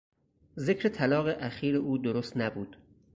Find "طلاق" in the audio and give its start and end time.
0.89-1.25